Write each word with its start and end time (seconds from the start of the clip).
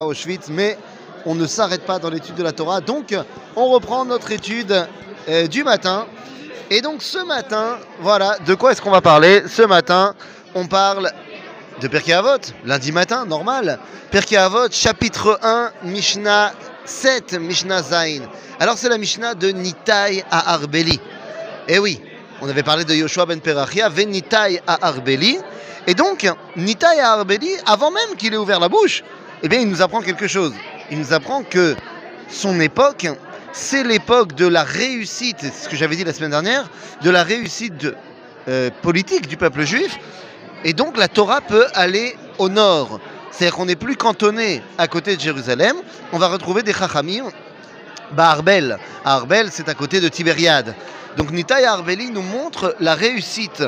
à 0.00 0.06
Auschwitz, 0.06 0.48
mais 0.48 0.78
on 1.26 1.34
ne 1.34 1.44
s'arrête 1.44 1.84
pas 1.84 1.98
dans 1.98 2.08
l'étude 2.08 2.36
de 2.36 2.44
la 2.44 2.52
Torah. 2.52 2.80
Donc, 2.80 3.16
on 3.56 3.66
reprend 3.66 4.04
notre 4.04 4.30
étude 4.30 4.86
euh, 5.28 5.48
du 5.48 5.64
matin. 5.64 6.06
Et 6.70 6.80
donc, 6.80 7.02
ce 7.02 7.18
matin, 7.26 7.78
voilà, 7.98 8.38
de 8.46 8.54
quoi 8.54 8.70
est-ce 8.70 8.80
qu'on 8.80 8.92
va 8.92 9.00
parler? 9.00 9.42
Ce 9.48 9.62
matin, 9.62 10.14
on 10.54 10.68
parle 10.68 11.10
de 11.80 11.88
Pirkei 11.88 12.12
Avot, 12.12 12.38
lundi 12.64 12.92
matin, 12.92 13.26
normal. 13.26 13.80
Pirkei 14.12 14.36
Avot, 14.36 14.70
chapitre 14.70 15.40
1, 15.42 15.72
Mishnah 15.82 16.52
7, 16.84 17.32
Mishnah 17.40 17.82
Zain. 17.82 18.20
Alors, 18.60 18.78
c'est 18.78 18.88
la 18.88 18.98
Mishnah 18.98 19.34
de 19.34 19.48
Nitai 19.48 20.22
à 20.30 20.52
Arbeli. 20.52 21.00
Eh 21.66 21.80
oui, 21.80 22.00
on 22.40 22.48
avait 22.48 22.62
parlé 22.62 22.84
de 22.84 22.94
Yoshua 22.94 23.26
ben 23.26 23.40
Perachia, 23.40 23.88
Venitai 23.88 24.62
à 24.64 24.86
Arbeli. 24.86 25.40
Et 25.88 25.94
donc, 25.94 26.24
Nitai 26.54 27.00
à 27.00 27.14
Arbeli, 27.14 27.50
avant 27.66 27.90
même 27.90 28.14
qu'il 28.16 28.32
ait 28.32 28.36
ouvert 28.36 28.60
la 28.60 28.68
bouche, 28.68 29.02
eh 29.42 29.48
bien, 29.48 29.60
il 29.60 29.68
nous 29.68 29.82
apprend 29.82 30.00
quelque 30.00 30.26
chose. 30.26 30.54
Il 30.90 30.98
nous 30.98 31.12
apprend 31.12 31.42
que 31.42 31.76
son 32.28 32.60
époque, 32.60 33.06
c'est 33.52 33.84
l'époque 33.84 34.34
de 34.34 34.46
la 34.46 34.64
réussite, 34.64 35.40
ce 35.40 35.68
que 35.68 35.76
j'avais 35.76 35.96
dit 35.96 36.04
la 36.04 36.12
semaine 36.12 36.30
dernière, 36.30 36.70
de 37.02 37.10
la 37.10 37.22
réussite 37.22 37.86
euh, 38.48 38.70
politique 38.82 39.28
du 39.28 39.36
peuple 39.36 39.64
juif. 39.64 39.98
Et 40.64 40.72
donc, 40.72 40.96
la 40.96 41.08
Torah 41.08 41.40
peut 41.40 41.66
aller 41.74 42.16
au 42.38 42.48
nord. 42.48 43.00
C'est-à-dire 43.30 43.56
qu'on 43.56 43.66
n'est 43.66 43.76
plus 43.76 43.96
cantonné 43.96 44.62
à 44.78 44.88
côté 44.88 45.14
de 45.14 45.20
Jérusalem. 45.20 45.76
On 46.12 46.18
va 46.18 46.28
retrouver 46.28 46.62
des 46.62 46.72
chachamim 46.72 47.30
bah, 48.12 48.30
Arbel. 48.30 48.78
Arbel, 49.04 49.48
c'est 49.52 49.68
à 49.68 49.74
côté 49.74 50.00
de 50.00 50.08
Tibériade. 50.08 50.74
Donc 51.16 51.30
Nitaï 51.30 51.64
Arbeli 51.64 52.10
nous 52.10 52.22
montre 52.22 52.74
la 52.80 52.94
réussite 52.94 53.62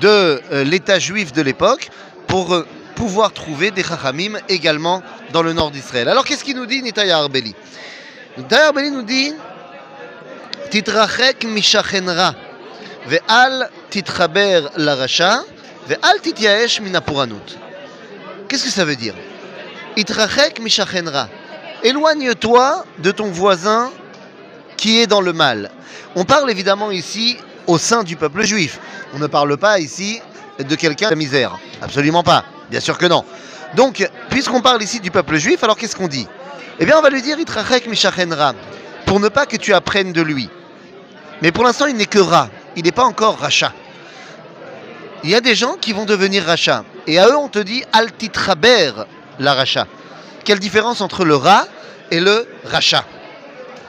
de 0.00 0.40
euh, 0.52 0.64
l'État 0.64 0.98
juif 0.98 1.32
de 1.32 1.42
l'époque 1.42 1.90
pour 2.26 2.54
euh, 2.54 2.66
pouvoir 2.98 3.32
trouver 3.32 3.70
des 3.70 3.84
chachamim 3.84 4.34
également 4.48 5.04
dans 5.32 5.42
le 5.42 5.52
nord 5.52 5.70
d'Israël. 5.70 6.08
Alors 6.08 6.24
qu'est-ce 6.24 6.42
qu'il 6.42 6.56
nous 6.56 6.66
dit 6.66 6.82
Nitaï 6.82 7.12
Arbeli? 7.12 7.54
Nitaï 8.36 8.58
Arbeli 8.58 8.90
nous 8.90 9.02
dit 9.02 9.32
Titrachek 10.70 11.44
mishachenra 11.44 12.34
ve'al 13.06 13.70
titchaber 13.88 14.62
ve'al 14.76 16.18
minapuranut. 16.82 17.56
Qu'est-ce 18.48 18.64
que 18.64 18.70
ça 18.70 18.84
veut 18.84 18.96
dire? 18.96 19.14
Titrachek 19.94 20.58
mishachenra. 20.58 21.28
Éloigne-toi 21.84 22.84
de 22.98 23.12
ton 23.12 23.30
voisin 23.30 23.92
qui 24.76 24.98
est 24.98 25.06
dans 25.06 25.20
le 25.20 25.32
mal. 25.32 25.70
On 26.16 26.24
parle 26.24 26.50
évidemment 26.50 26.90
ici 26.90 27.36
au 27.68 27.78
sein 27.78 28.02
du 28.02 28.16
peuple 28.16 28.42
juif. 28.42 28.80
On 29.14 29.20
ne 29.20 29.28
parle 29.28 29.56
pas 29.56 29.78
ici 29.78 30.20
de 30.58 30.74
quelqu'un 30.74 31.06
de 31.06 31.10
la 31.10 31.16
misère. 31.16 31.60
Absolument 31.80 32.24
pas. 32.24 32.44
Bien 32.70 32.80
sûr 32.80 32.98
que 32.98 33.06
non. 33.06 33.24
Donc, 33.74 34.08
puisqu'on 34.30 34.60
parle 34.60 34.82
ici 34.82 35.00
du 35.00 35.10
peuple 35.10 35.36
juif, 35.36 35.62
alors 35.62 35.76
qu'est-ce 35.76 35.96
qu'on 35.96 36.08
dit? 36.08 36.26
Eh 36.78 36.86
bien, 36.86 36.96
on 36.98 37.02
va 37.02 37.10
lui 37.10 37.22
dire 37.22 37.38
Itrachek 37.38 37.86
Mishachenra, 37.86 38.54
pour 39.06 39.20
ne 39.20 39.28
pas 39.28 39.46
que 39.46 39.56
tu 39.56 39.74
apprennes 39.74 40.12
de 40.12 40.22
lui. 40.22 40.48
Mais 41.42 41.52
pour 41.52 41.64
l'instant, 41.64 41.86
il 41.86 41.96
n'est 41.96 42.06
que 42.06 42.18
Ra. 42.18 42.48
Il 42.76 42.84
n'est 42.84 42.92
pas 42.92 43.04
encore 43.04 43.38
Racha. 43.38 43.72
Il 45.24 45.30
y 45.30 45.34
a 45.34 45.40
des 45.40 45.54
gens 45.54 45.74
qui 45.80 45.92
vont 45.92 46.04
devenir 46.04 46.44
Racha. 46.44 46.84
Et 47.06 47.18
à 47.18 47.26
eux, 47.28 47.36
on 47.36 47.48
te 47.48 47.58
dit 47.58 47.82
Altitraber 47.92 48.92
la 49.38 49.54
Racha. 49.54 49.86
Quelle 50.44 50.60
différence 50.60 51.00
entre 51.00 51.24
le 51.24 51.36
Ra 51.36 51.66
et 52.10 52.20
le 52.20 52.46
Racha? 52.64 53.04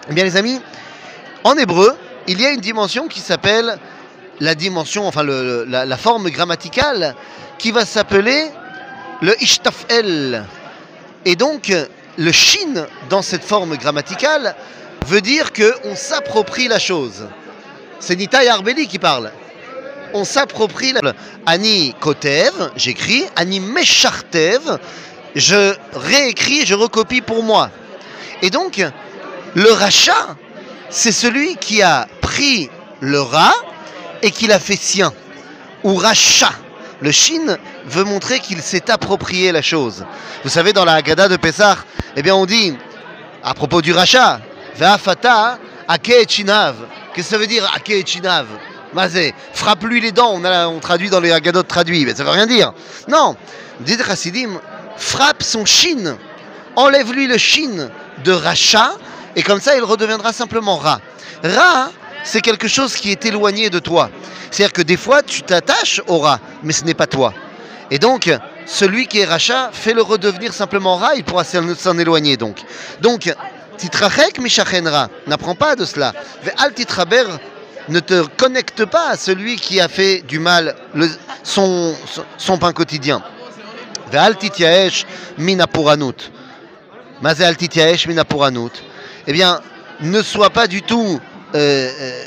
Eh 0.10 0.14
bien, 0.14 0.24
les 0.24 0.38
amis, 0.38 0.60
en 1.44 1.56
hébreu, 1.56 1.96
il 2.28 2.42
y 2.42 2.46
a 2.46 2.52
une 2.52 2.62
dimension 2.62 3.08
qui 3.08 3.20
s'appelle 3.20 3.78
la 4.40 4.56
dimension, 4.56 5.08
enfin 5.08 5.24
la, 5.24 5.98
forme 5.98 6.30
grammaticale, 6.30 7.16
qui 7.58 7.72
va 7.72 7.86
s'appeler 7.86 8.50
le 9.22 9.42
ishtafel. 9.42 10.46
Et 11.26 11.36
donc, 11.36 11.74
le 12.18 12.32
shin 12.32 12.86
dans 13.10 13.22
cette 13.22 13.44
forme 13.44 13.76
grammaticale 13.78 14.56
veut 15.08 15.22
dire 15.22 15.52
qu'on 15.54 15.96
s'approprie 15.96 16.68
la 16.68 16.80
chose. 16.80 17.28
C'est 18.00 18.16
Nitaï 18.16 18.48
Arbeli 18.48 18.88
qui 18.88 19.00
parle. 19.00 19.32
On 20.14 20.24
s'approprie 20.24 20.94
la 20.94 21.14
Ani 21.46 21.94
Kotev, 22.00 22.72
j'écris, 22.76 23.26
Ani 23.36 23.60
Meshartev, 23.60 24.80
je 25.36 25.76
réécris, 25.94 26.66
je 26.66 26.74
recopie 26.74 27.22
pour 27.22 27.44
moi. 27.44 27.70
Et 28.42 28.50
donc, 28.50 28.84
le 29.54 29.72
rachat, 29.72 30.36
c'est 30.90 31.12
celui 31.12 31.56
qui 31.58 31.82
a 31.82 32.08
pris 32.22 32.70
le 33.02 33.22
rat 33.22 33.54
et 34.22 34.32
qui 34.32 34.48
l'a 34.48 34.60
fait 34.60 34.80
sien. 34.80 35.14
Ou 35.84 35.96
rachat. 35.96 36.54
Le 37.02 37.12
Shin 37.12 37.58
veut 37.86 38.04
montrer 38.04 38.40
qu'il 38.40 38.62
s'est 38.62 38.90
approprié 38.92 39.52
la 39.52 39.62
chose. 39.62 40.06
Vous 40.44 40.50
savez, 40.50 40.74
dans 40.74 40.86
la 40.86 40.94
Haggadah 40.94 41.28
de 41.28 41.38
Pessah, 41.38 41.78
eh 42.16 42.22
bien, 42.22 42.36
on 42.36 42.46
dit, 42.46 42.76
à 43.44 43.54
propos 43.54 43.82
du 43.82 43.94
rachat, 43.94 44.42
Ve'afata 44.76 45.60
chinav. 46.28 46.76
Qu'est-ce 47.14 47.28
que 47.28 47.34
ça 47.34 47.38
veut 47.38 47.48
dire 47.48 47.70
chinav? 48.06 48.46
Mazé, 48.94 49.36
frappe-lui 49.54 50.02
les 50.02 50.12
dents, 50.12 50.34
on, 50.34 50.80
traduit 50.80 51.10
dans 51.10 51.20
les 51.20 51.32
Haggadot 51.32 51.64
traduits, 51.64 52.06
mais 52.06 52.16
ça 52.16 52.24
veut 52.24 52.32
rien 52.32 52.48
dire. 52.48 52.74
Non, 53.08 53.36
dit 53.82 53.98
Chassidim, 53.98 54.60
frappe 54.98 55.44
son 55.44 55.64
Shin, 55.64 56.18
enlève-lui 56.76 57.28
le 57.28 57.38
Shin 57.38 57.90
de 58.24 58.32
rachat, 58.32 58.94
et 59.36 59.44
comme 59.44 59.62
ça 59.62 59.76
il 59.76 59.84
redeviendra 59.84 60.34
simplement 60.34 60.78
Ra. 60.78 61.00
Ra, 61.44 61.92
c'est 62.24 62.42
quelque 62.42 62.68
chose 62.68 62.96
qui 62.96 63.12
est 63.12 63.26
éloigné 63.26 63.70
de 63.70 63.80
toi. 63.80 64.10
C'est-à-dire 64.50 64.74
que 64.74 64.82
des 64.82 64.98
fois 64.98 65.22
tu 65.22 65.44
t'attaches 65.44 66.02
au 66.08 66.18
Ra, 66.18 66.40
mais 66.64 66.74
ce 66.74 66.84
n'est 66.84 66.96
pas 66.96 67.08
toi. 67.08 67.34
Et 67.92 68.00
donc, 68.00 68.30
celui 68.66 69.08
qui 69.08 69.20
est 69.20 69.26
Racha, 69.26 69.70
fais-le 69.74 70.02
redevenir 70.02 70.54
simplement 70.54 70.98
Ra, 70.98 71.16
il 71.16 71.24
pourra 71.24 71.44
s'en 71.44 71.98
éloigner 71.98 72.38
donc. 72.38 72.58
Donc, 73.02 73.34
Titrachek 73.78 74.40
Mishachenra, 74.40 75.10
n'apprends 75.28 75.56
pas 75.56 75.76
de 75.76 75.86
cela. 75.86 76.14
Al 76.58 76.74
Titraber, 76.74 77.26
ne 77.88 78.00
te 78.00 78.26
connecte 78.38 78.86
pas 78.86 79.10
à 79.10 79.18
celui 79.18 79.56
qui 79.56 79.80
a 79.80 79.88
fait 79.88 80.22
du 80.22 80.38
mal 80.38 80.76
le, 80.94 81.10
son, 81.44 81.96
son, 82.38 82.58
pain 82.58 82.72
quotidien. 82.72 83.24
Ve'al 84.12 84.38
Tityaesh 84.38 85.06
Minapuranut. 85.38 86.32
Mazé 87.22 87.46
Al 87.46 87.58
Tityaesh 87.58 88.08
Minapuranut 88.08 88.72
eh 89.28 89.32
bien, 89.32 89.62
ne 90.02 90.24
sois 90.24 90.50
pas 90.50 90.66
du 90.66 90.82
tout 90.82 91.20
euh, 91.54 91.92
euh, 92.02 92.26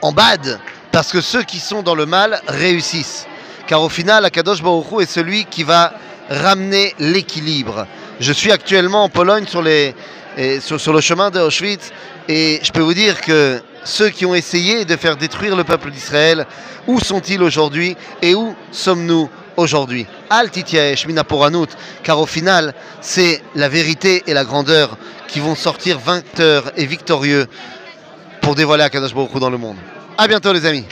en 0.00 0.12
bad, 0.12 0.58
parce 0.92 1.12
que 1.12 1.20
ceux 1.20 1.42
qui 1.42 1.58
sont 1.58 1.82
dans 1.82 1.94
le 1.94 2.06
mal 2.06 2.40
réussissent. 2.48 3.26
Car 3.66 3.82
au 3.82 3.88
final, 3.88 4.24
Akadosh 4.24 4.62
Baruch 4.62 4.92
Hu 4.92 5.02
est 5.02 5.10
celui 5.10 5.44
qui 5.44 5.64
va 5.64 5.92
ramener 6.30 6.94
l'équilibre. 6.98 7.86
Je 8.20 8.32
suis 8.32 8.52
actuellement 8.52 9.04
en 9.04 9.08
Pologne 9.08 9.46
sur, 9.46 9.62
le 9.62 11.00
chemin 11.00 11.30
de 11.30 11.40
Auschwitz 11.40 11.92
et 12.28 12.60
je 12.62 12.70
peux 12.70 12.80
vous 12.80 12.94
dire 12.94 13.20
que 13.20 13.60
ceux 13.84 14.08
qui 14.10 14.24
ont 14.24 14.34
essayé 14.34 14.84
de 14.84 14.96
faire 14.96 15.16
détruire 15.16 15.56
le 15.56 15.64
peuple 15.64 15.90
d'Israël, 15.90 16.46
où 16.86 17.00
sont-ils 17.00 17.42
aujourd'hui 17.42 17.96
et 18.22 18.34
où 18.34 18.54
sommes-nous 18.70 19.28
aujourd'hui? 19.56 20.06
Al 20.30 20.50
Tityaesh 20.50 21.06
Minaporanut, 21.06 21.68
car 22.02 22.20
au 22.20 22.26
final, 22.26 22.74
c'est 23.00 23.42
la 23.54 23.68
vérité 23.68 24.22
et 24.26 24.34
la 24.34 24.44
grandeur 24.44 24.96
qui 25.28 25.40
vont 25.40 25.56
sortir 25.56 25.98
vainqueurs 25.98 26.70
et 26.76 26.86
victorieux 26.86 27.46
pour 28.40 28.54
dévoiler 28.54 28.84
Akadosh 28.84 29.14
Baruch 29.14 29.34
Hu 29.34 29.40
dans 29.40 29.50
le 29.50 29.58
monde. 29.58 29.76
A 30.18 30.28
bientôt 30.28 30.52
les 30.52 30.66
amis 30.66 30.84